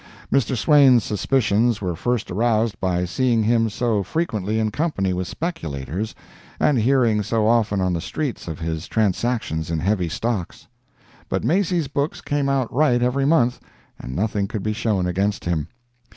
Mr. 0.31 0.57
Swain's 0.57 1.03
suspicions 1.03 1.79
were 1.79 1.95
first 1.95 2.31
aroused 2.31 2.79
by 2.79 3.05
seeing 3.05 3.43
him 3.43 3.69
so 3.69 4.01
frequently 4.01 4.57
in 4.57 4.71
company 4.71 5.13
with 5.13 5.27
speculators 5.27 6.15
and 6.59 6.79
hearing 6.79 7.21
so 7.21 7.47
often 7.47 7.79
on 7.79 7.93
the 7.93 8.01
street 8.01 8.47
of 8.47 8.57
his 8.57 8.87
transactions 8.87 9.69
in 9.69 9.77
heavy 9.77 10.09
stocks. 10.09 10.67
But 11.29 11.43
Macy's 11.43 11.87
books 11.87 12.19
came 12.19 12.49
out 12.49 12.73
right 12.73 13.03
every 13.03 13.25
month 13.25 13.59
and 13.99 14.15
nothing 14.15 14.47
could 14.47 14.63
be 14.63 14.73
shown 14.73 15.05
against 15.05 15.45
him. 15.45 15.67